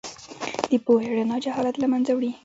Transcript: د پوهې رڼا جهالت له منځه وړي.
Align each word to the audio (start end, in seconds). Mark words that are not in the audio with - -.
د 0.69 0.71
پوهې 0.85 1.07
رڼا 1.17 1.37
جهالت 1.45 1.75
له 1.79 1.87
منځه 1.93 2.11
وړي. 2.15 2.31